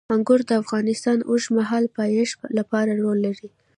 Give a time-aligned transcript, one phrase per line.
[0.15, 3.49] انګور د افغانستان د اوږدمهاله پایښت لپاره رول لري.